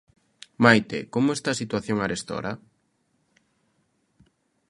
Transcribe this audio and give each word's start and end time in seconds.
Maite, 0.63 0.99
como 1.13 1.29
está 1.33 1.49
a 1.51 1.59
situación 1.61 1.97
arestora? 1.99 2.51